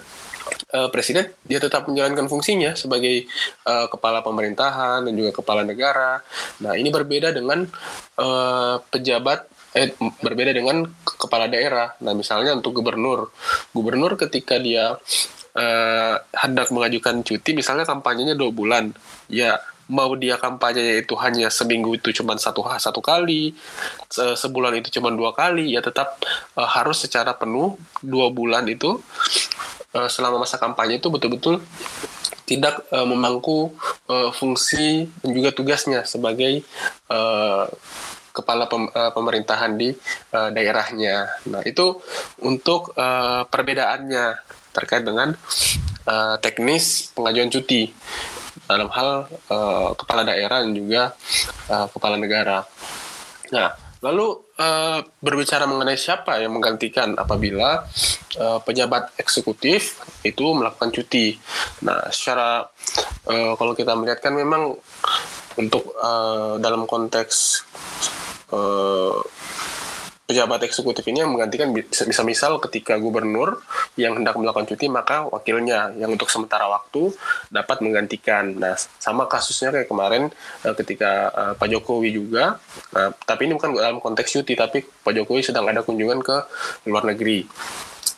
[0.76, 3.26] eh, presiden dia tetap menjalankan fungsinya sebagai
[3.66, 6.20] eh, kepala pemerintahan dan juga kepala negara.
[6.60, 7.64] Nah, ini berbeda dengan
[8.20, 11.96] eh, pejabat eh berbeda dengan kepala daerah.
[12.04, 13.32] Nah, misalnya untuk gubernur,
[13.72, 15.00] gubernur ketika dia
[15.56, 18.92] eh, hendak mengajukan cuti, misalnya kampanyenya dua bulan,
[19.32, 19.60] ya
[19.92, 23.52] mau dia kampanye itu hanya seminggu itu cuma satu satu kali,
[24.12, 26.20] sebulan itu cuma dua kali, ya tetap
[26.60, 29.00] eh, harus secara penuh dua bulan itu
[29.96, 31.64] eh, selama masa kampanye itu betul-betul
[32.52, 33.72] tidak uh, memangku
[34.12, 36.68] uh, fungsi dan juga tugasnya sebagai
[37.08, 37.64] uh,
[38.32, 39.92] kepala pem, uh, pemerintahan di
[40.34, 41.28] uh, daerahnya.
[41.52, 42.00] Nah, itu
[42.44, 44.40] untuk uh, perbedaannya
[44.72, 45.36] terkait dengan
[46.08, 47.92] uh, teknis pengajuan cuti
[48.66, 51.12] dalam hal uh, kepala daerah dan juga
[51.68, 52.64] uh, kepala negara.
[53.52, 57.86] Nah, lalu uh, berbicara mengenai siapa yang menggantikan apabila
[58.40, 61.38] uh, pejabat eksekutif itu melakukan cuti.
[61.86, 62.66] Nah, secara
[63.28, 64.74] uh, kalau kita melihat kan memang
[65.60, 67.66] untuk uh, dalam konteks
[68.52, 69.20] uh,
[70.32, 73.60] pejabat eksekutif ini yang menggantikan bisa, misal ketika gubernur
[74.00, 77.12] yang hendak melakukan cuti maka wakilnya yang untuk sementara waktu
[77.52, 78.56] dapat menggantikan.
[78.56, 80.32] Nah sama kasusnya kayak kemarin
[80.64, 82.64] uh, ketika uh, Pak Jokowi juga,
[82.96, 86.38] uh, tapi ini bukan dalam konteks cuti tapi Pak Jokowi sedang ada kunjungan ke
[86.88, 87.44] luar negeri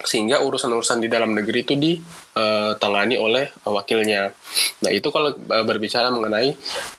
[0.03, 4.29] sehingga urusan-urusan di dalam negeri itu ditangani oleh wakilnya.
[4.83, 6.53] Nah itu kalau eh, berbicara mengenai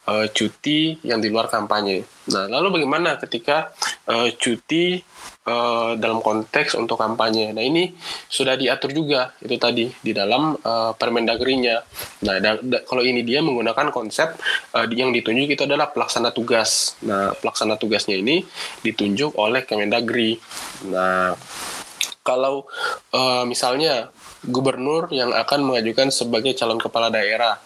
[0.08, 2.02] uh, cuti yang di luar kampanye.
[2.32, 3.76] Nah lalu bagaimana ketika
[4.40, 4.96] cuti
[6.00, 7.52] dalam konteks untuk kampanye?
[7.52, 7.92] Nah ini
[8.32, 10.56] sudah diatur juga itu tadi di dalam
[10.96, 11.84] Permendagrinya.
[12.24, 12.40] Nah
[12.88, 14.40] kalau ini dia menggunakan konsep
[14.96, 16.96] yang ditunjuk itu adalah pelaksana tugas.
[17.04, 18.40] Nah pelaksana tugasnya ini
[18.80, 20.40] ditunjuk oleh Kemendagri.
[20.88, 21.36] Nah
[22.24, 22.64] kalau
[23.12, 24.10] uh, misalnya
[24.44, 27.56] gubernur yang akan mengajukan sebagai calon kepala daerah.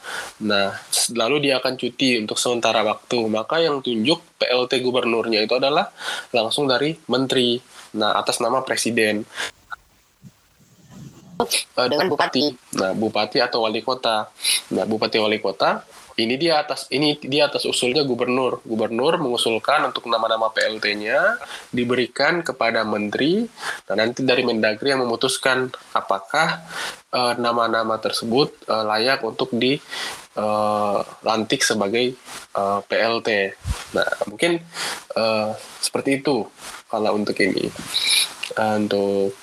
[0.43, 0.75] Nah,
[1.15, 3.19] lalu dia akan cuti untuk sementara waktu.
[3.27, 5.91] Maka yang tunjuk PLT gubernurnya itu adalah
[6.31, 7.59] langsung dari menteri.
[7.99, 9.27] Nah, atas nama presiden.
[11.39, 12.51] Uh, dengan bupati.
[12.79, 14.31] Nah, bupati atau wali kota.
[14.75, 15.87] Nah, bupati wali kota
[16.19, 18.59] ini dia atas ini dia atas usulnya gubernur.
[18.67, 21.39] Gubernur mengusulkan untuk nama-nama PLT-nya
[21.71, 23.47] diberikan kepada menteri
[23.87, 26.67] dan nanti dari Mendagri yang memutuskan apakah
[27.15, 29.79] uh, nama-nama tersebut uh, layak untuk di
[30.35, 32.19] uh, lantik sebagai
[32.59, 33.55] uh, PLT.
[33.95, 34.59] Nah, mungkin
[35.15, 36.43] uh, seperti itu
[36.91, 37.71] kalau untuk ini.
[38.59, 39.39] Uh, untuk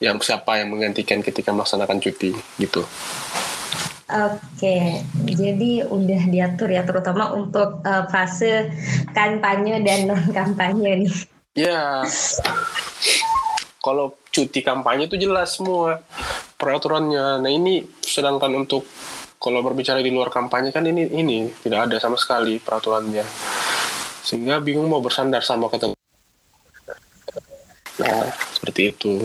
[0.00, 2.84] yang siapa yang menggantikan ketika melaksanakan cuti gitu.
[4.10, 8.74] Oke, jadi udah diatur ya, terutama untuk uh, fase
[9.14, 11.14] kampanye dan non kampanye nih.
[11.54, 12.02] Ya,
[13.78, 16.02] kalau cuti kampanye itu jelas semua
[16.58, 17.38] peraturannya.
[17.38, 18.82] Nah ini sedangkan untuk
[19.38, 23.22] kalau berbicara di luar kampanye kan ini ini tidak ada sama sekali peraturannya,
[24.26, 25.94] sehingga bingung mau bersandar sama kata.
[28.02, 28.26] Nah
[28.58, 29.22] seperti itu.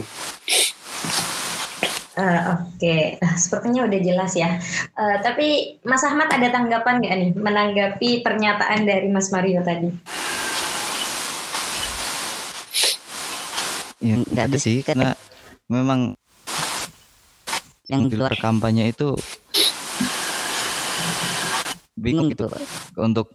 [2.15, 3.03] Uh, Oke, okay.
[3.19, 4.55] nah, sepertinya udah jelas ya.
[4.95, 9.91] Uh, tapi Mas Ahmad ada tanggapan nggak nih menanggapi pernyataan dari Mas Mario tadi?
[13.99, 15.11] Ya nggak ada sih, karena
[15.67, 16.15] memang
[17.91, 19.11] yang di luar kampanye itu
[21.99, 22.47] bingung gitu
[22.95, 23.27] untuk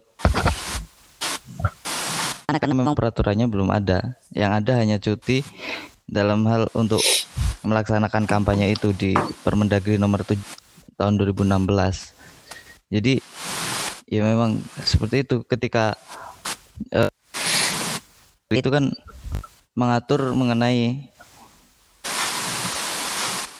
[2.49, 4.17] karena memang peraturannya belum ada.
[4.33, 5.45] Yang ada hanya cuti
[6.09, 6.99] dalam hal untuk
[7.61, 9.13] melaksanakan kampanye itu di
[9.45, 10.37] Permendagri nomor 7
[10.97, 11.61] tahun 2016.
[12.91, 13.21] Jadi
[14.11, 15.95] ya memang seperti itu ketika
[16.91, 17.11] uh,
[18.51, 18.91] itu kan
[19.71, 21.07] mengatur mengenai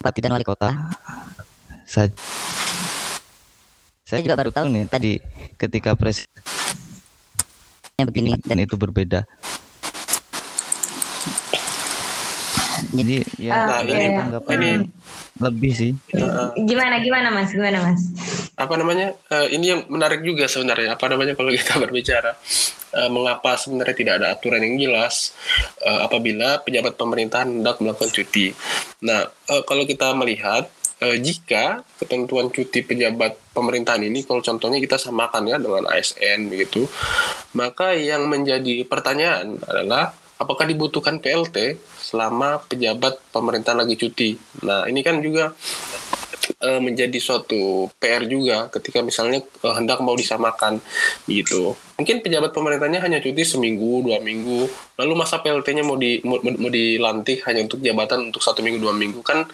[0.01, 0.69] bupati dan wali kota.
[1.85, 2.09] Saya,
[4.03, 5.21] saya juga baru tahu nih tadi
[5.55, 6.41] ketika presiden
[8.01, 9.23] begini dan itu berbeda.
[12.91, 14.71] Jadi ya nah, ini tanggapan ini.
[15.41, 15.91] lebih sih.
[16.67, 17.49] Gimana gimana mas?
[17.55, 18.01] Gimana mas?
[18.59, 19.15] Apa namanya?
[19.31, 20.99] Uh, ini yang menarik juga sebenarnya.
[20.99, 22.35] Apa namanya kalau kita berbicara?
[22.91, 25.31] Uh, mengapa sebenarnya tidak ada aturan yang jelas
[25.87, 28.51] uh, apabila pejabat pemerintahan hendak melakukan cuti?
[29.07, 30.67] Nah uh, kalau kita melihat
[31.01, 36.87] uh, jika ketentuan cuti pejabat pemerintahan ini kalau contohnya kita samakan ya dengan ASN begitu
[37.57, 44.33] maka yang menjadi pertanyaan adalah apakah dibutuhkan PLT selama pejabat pemerintah lagi cuti.
[44.65, 45.53] Nah, ini kan juga
[46.65, 50.81] uh, menjadi suatu PR juga ketika misalnya uh, hendak mau disamakan
[51.29, 51.77] gitu.
[52.01, 54.65] Mungkin pejabat pemerintahnya hanya cuti seminggu, dua minggu,
[54.97, 58.97] lalu masa PLT-nya mau di mau, mau dilantik hanya untuk jabatan untuk satu minggu, dua
[58.97, 59.45] minggu kan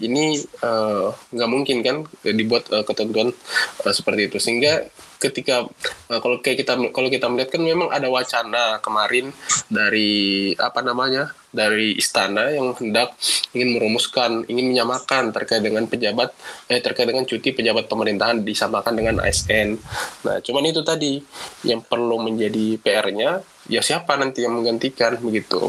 [0.00, 3.36] ini uh, nggak mungkin kan dibuat uh, ketentuan
[3.84, 4.88] uh, seperti itu sehingga
[5.20, 5.68] ketika
[6.08, 9.28] uh, kalau kayak kita kalau kita melihat kan memang ada wacana kemarin
[9.68, 13.12] dari apa namanya dari istana yang hendak
[13.52, 16.32] ingin merumuskan ingin menyamakan terkait dengan pejabat
[16.72, 19.76] eh terkait dengan cuti pejabat pemerintahan disamakan dengan ASN.
[20.24, 21.20] Nah, cuman itu tadi
[21.68, 25.68] yang perlu menjadi PR-nya ya siapa nanti yang menggantikan begitu.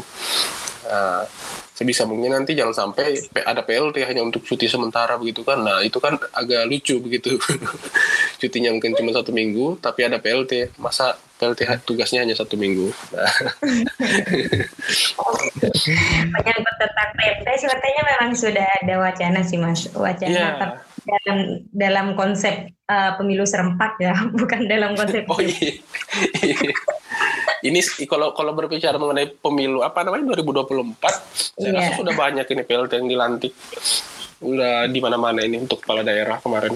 [0.82, 1.22] Nah,
[1.72, 5.66] sebisa mungkin nanti jangan sampai ada PLT hanya untuk cuti sementara begitu kan.
[5.66, 7.34] Nah itu kan agak lucu begitu.
[8.40, 12.94] Cutinya mungkin cuma satu minggu tapi ada PLT masa PLT tugasnya hanya satu minggu?
[13.10, 13.34] Nah.
[16.78, 19.90] tentang PLT sepertinya memang sudah ada wacana sih mas.
[19.90, 20.78] Wacana yeah.
[21.02, 21.38] dalam
[21.74, 24.14] dalam konsep uh, pemilu serempak ya.
[24.38, 25.82] Bukan dalam konsep oh, iya
[27.62, 31.72] ini kalau kalau berbicara mengenai pemilu apa namanya 2024 saya yeah.
[31.78, 33.52] rasa sudah banyak ini PLT yang dilantik
[34.42, 36.74] udah di mana-mana ini untuk kepala daerah kemarin.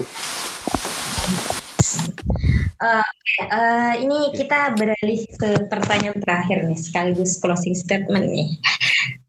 [2.77, 3.01] Uh,
[3.49, 8.47] uh, ini kita beralih ke pertanyaan terakhir nih sekaligus closing statement nih.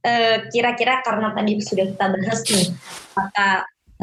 [0.05, 2.68] Uh, kira-kira karena tadi sudah kita bahas nih,
[3.16, 3.49] maka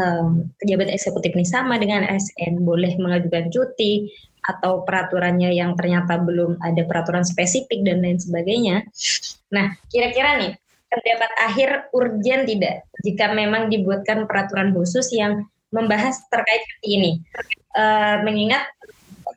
[0.02, 4.12] um, pejabat eksekutif ini sama dengan ASN boleh mengajukan cuti,
[4.46, 8.86] atau peraturannya yang ternyata belum ada peraturan spesifik dan lain sebagainya.
[9.50, 10.54] Nah, kira-kira nih
[10.86, 17.20] pendapat akhir urgen tidak jika memang dibuatkan peraturan khusus yang membahas terkait ini.
[17.76, 18.64] Uh, mengingat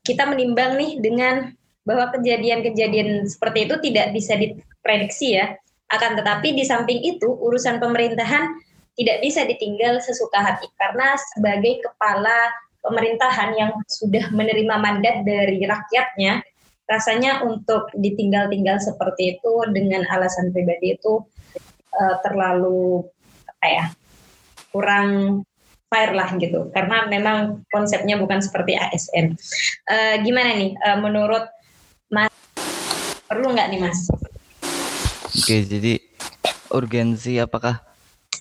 [0.06, 1.50] kita menimbang nih dengan
[1.82, 5.56] bahwa kejadian-kejadian seperti itu tidak bisa diprediksi ya.
[5.88, 8.60] Akan tetapi di samping itu urusan pemerintahan
[8.98, 12.52] tidak bisa ditinggal sesuka hati karena sebagai kepala
[12.88, 16.40] pemerintahan yang sudah menerima mandat dari rakyatnya,
[16.88, 21.20] rasanya untuk ditinggal-tinggal seperti itu dengan alasan pribadi itu
[21.92, 23.04] uh, terlalu
[23.44, 23.84] apa ya
[24.72, 25.42] kurang
[25.88, 29.36] fair lah gitu karena memang konsepnya bukan seperti ASN.
[29.88, 31.44] Uh, eh, gimana nih uh, menurut
[32.08, 32.32] Mas
[33.28, 34.00] perlu nggak nih Mas?
[35.32, 36.00] Oke jadi
[36.72, 37.84] urgensi apakah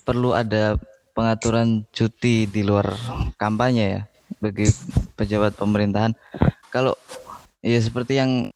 [0.04, 0.76] perlu ada
[1.12, 2.96] pengaturan cuti di luar
[3.36, 4.02] kampanye ya?
[4.38, 4.66] Bagi
[5.18, 6.14] pejabat pemerintahan.
[6.70, 6.94] Kalau
[7.62, 8.50] ya seperti yang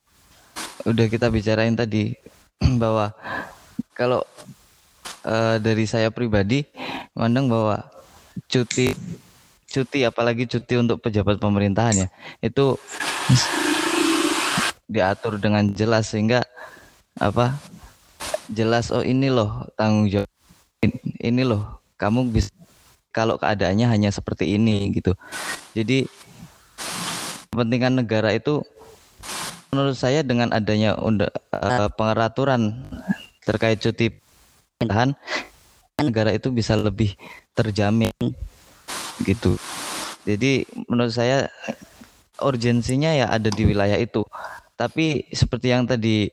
[0.87, 2.14] udah kita bicarain tadi
[2.83, 3.14] bahwa
[3.95, 4.23] kalau
[5.27, 6.66] uh, dari saya pribadi
[7.14, 7.87] mandang bahwa
[8.49, 8.95] cuti
[9.68, 12.09] cuti apalagi cuti untuk pejabat pemerintahan ya
[12.45, 12.77] itu
[14.92, 16.45] diatur dengan jelas sehingga
[17.16, 17.57] apa
[18.53, 20.29] jelas oh ini loh tanggung jawab
[21.23, 22.53] ini loh kamu bisa
[23.12, 25.12] kalau keadaannya hanya seperti ini gitu.
[25.77, 26.09] Jadi
[27.53, 28.64] kepentingan negara itu
[29.68, 32.81] menurut saya dengan adanya unda, uh, pengeraturan
[33.44, 34.12] terkait cuti
[34.81, 35.12] pemerintahan
[36.01, 37.12] negara itu bisa lebih
[37.53, 38.12] terjamin
[39.22, 39.61] gitu.
[40.25, 41.53] Jadi menurut saya
[42.40, 44.25] urgensinya ya ada di wilayah itu.
[44.75, 46.33] Tapi seperti yang tadi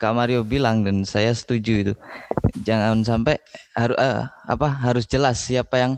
[0.00, 1.94] Kak Mario bilang dan saya setuju itu
[2.62, 3.38] jangan sampai
[3.76, 5.92] harus uh, apa harus jelas siapa yang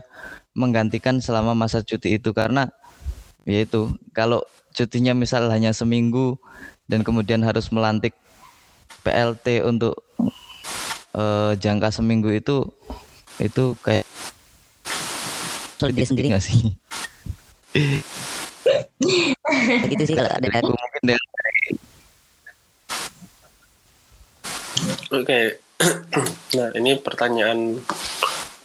[0.57, 2.33] menggantikan selama masa cuti itu.
[2.35, 2.67] Karena
[3.45, 4.41] yaitu kalau
[4.75, 6.35] cutinya misal hanya seminggu
[6.89, 8.13] dan kemudian harus melantik
[9.05, 10.01] PLT untuk
[11.13, 12.65] uh, jangka seminggu itu
[13.37, 14.07] itu kayak
[15.79, 16.27] sendiri sendiri.
[16.33, 16.73] nggak sih?
[19.91, 21.19] gitu sih kalau ada mungkin dari
[25.13, 25.61] Oke,
[26.55, 27.83] nah ini pertanyaan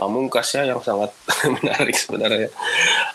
[0.00, 1.12] pamungkas ya yang sangat
[1.60, 2.48] menarik sebenarnya.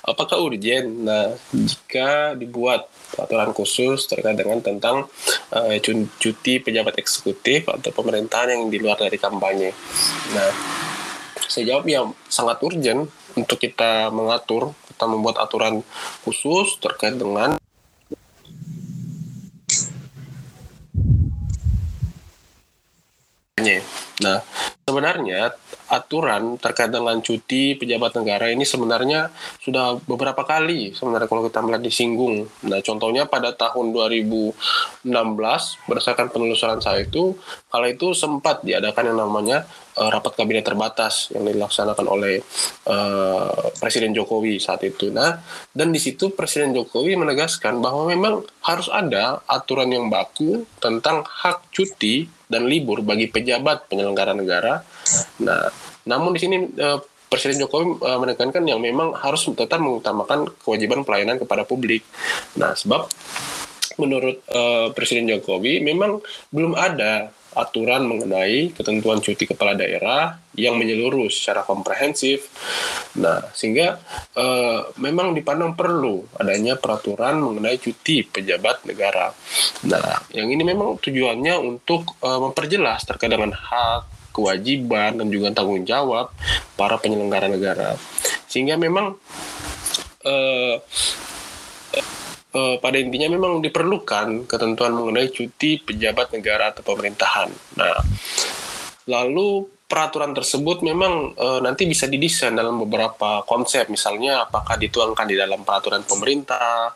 [0.06, 1.10] Apakah urgen?
[1.10, 2.86] Nah, jika dibuat
[3.18, 5.10] aturan khusus terkait dengan tentang
[5.50, 5.74] uh,
[6.22, 9.74] cuti pejabat eksekutif atau pemerintahan yang di luar dari kampanye.
[10.38, 10.50] Nah,
[11.50, 15.82] saya jawab ya sangat urgen untuk kita mengatur, kita membuat aturan
[16.22, 17.58] khusus terkait dengan
[24.20, 24.44] Nah,
[24.84, 25.56] sebenarnya
[25.88, 29.32] aturan terkait dengan cuti pejabat negara ini sebenarnya
[29.64, 32.52] sudah beberapa kali sebenarnya kalau kita melihat disinggung.
[32.68, 35.08] Nah, contohnya pada tahun 2016
[35.88, 37.40] berdasarkan penelusuran saya itu
[37.72, 39.64] kala itu sempat diadakan yang namanya
[39.96, 42.44] uh, rapat kabinet terbatas yang dilaksanakan oleh
[42.92, 45.16] uh, Presiden Jokowi saat itu.
[45.16, 45.40] Nah,
[45.72, 51.72] dan di situ Presiden Jokowi menegaskan bahwa memang harus ada aturan yang baku tentang hak
[51.72, 54.82] cuti dan libur bagi pejabat penyelenggara negara.
[55.44, 55.70] Nah,
[56.08, 61.42] namun di sini uh, Presiden Jokowi uh, menekankan yang memang harus tetap mengutamakan kewajiban pelayanan
[61.42, 62.06] kepada publik.
[62.56, 63.10] Nah, sebab
[64.00, 71.32] menurut uh, Presiden Jokowi memang belum ada aturan mengenai ketentuan cuti kepala daerah yang menyeluruh
[71.32, 72.52] secara komprehensif.
[73.16, 74.00] Nah, sehingga
[74.36, 79.32] uh, memang dipandang perlu adanya peraturan mengenai cuti pejabat negara.
[79.88, 85.88] Nah, yang ini memang tujuannya untuk uh, memperjelas terkait dengan hak, kewajiban dan juga tanggung
[85.88, 86.36] jawab
[86.76, 87.96] para penyelenggara negara.
[88.52, 89.16] Sehingga memang
[90.28, 90.76] uh,
[92.56, 97.52] uh, pada intinya memang diperlukan ketentuan mengenai cuti pejabat negara atau pemerintahan.
[97.76, 98.00] Nah,
[99.12, 103.86] lalu peraturan tersebut memang e, nanti bisa didesain dalam beberapa konsep.
[103.94, 106.90] Misalnya apakah dituangkan di dalam peraturan pemerintah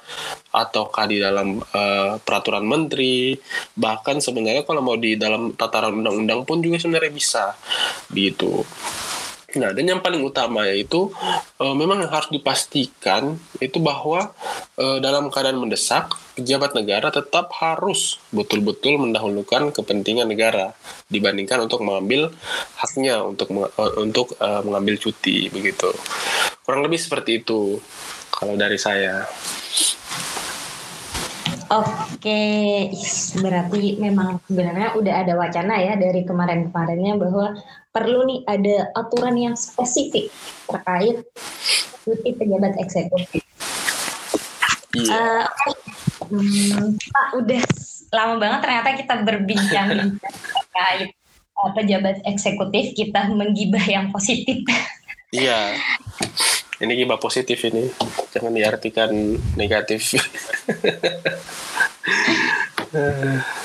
[0.50, 1.82] ataukah di dalam e,
[2.18, 3.38] peraturan menteri.
[3.78, 7.54] Bahkan sebenarnya kalau mau di dalam tataran undang-undang pun juga sebenarnya bisa
[8.10, 8.66] gitu
[9.58, 11.10] Nah, dan yang paling utama yaitu
[11.58, 14.30] e, memang harus dipastikan itu bahwa
[14.78, 20.78] e, dalam keadaan mendesak pejabat negara tetap harus betul-betul mendahulukan kepentingan negara
[21.10, 22.30] dibandingkan untuk mengambil
[22.78, 25.90] haknya untuk e, untuk e, mengambil cuti begitu.
[26.62, 27.82] Kurang lebih seperti itu
[28.30, 29.26] kalau dari saya.
[31.70, 32.90] Oke,
[33.38, 37.54] berarti memang sebenarnya udah ada wacana ya dari kemarin-kemarinnya bahwa
[38.00, 40.32] perlu nih ada aturan yang spesifik
[40.72, 41.20] terkait
[42.08, 43.44] cuti pejabat eksekutif.
[44.96, 45.44] Yeah.
[45.44, 45.76] Uh,
[46.32, 47.62] hmm, Pak, udah
[48.16, 51.12] lama banget ternyata kita berbincang terkait
[51.60, 54.64] uh, pejabat eksekutif, kita menggibah yang positif.
[55.30, 55.78] Iya.
[56.82, 57.86] Ini gibah positif ini.
[58.34, 59.14] Jangan diartikan
[59.54, 60.18] negatif.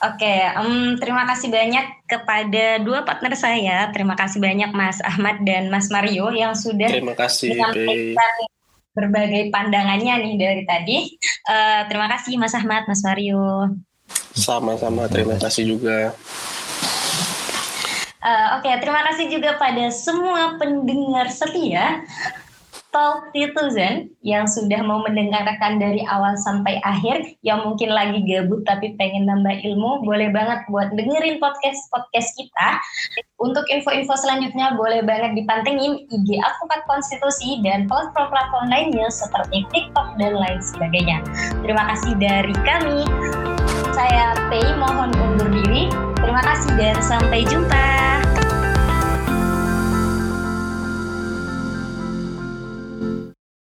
[0.00, 3.92] Oke, okay, um, terima kasih banyak kepada dua partner saya.
[3.92, 8.34] Terima kasih banyak Mas Ahmad dan Mas Mario yang sudah terima kasih, menyampaikan
[8.96, 10.96] berbagai pandangannya nih dari tadi.
[11.44, 13.76] Uh, terima kasih Mas Ahmad, Mas Mario.
[14.32, 16.16] Sama-sama, terima kasih juga.
[18.24, 22.08] Uh, Oke, okay, terima kasih juga pada semua pendengar setia
[22.90, 28.94] Talk Citizen yang sudah mau mendengarkan dari awal sampai akhir, yang mungkin lagi gabut tapi
[28.98, 32.68] pengen nambah ilmu, boleh banget buat dengerin podcast-podcast kita.
[33.40, 40.36] Untuk info-info selanjutnya boleh banget dipantengin IG Advokat Konstitusi dan platform-platform lainnya seperti TikTok dan
[40.36, 41.24] lain sebagainya.
[41.64, 43.06] Terima kasih dari kami.
[43.96, 45.88] Saya Pei mohon undur diri.
[46.20, 48.29] Terima kasih dan sampai jumpa.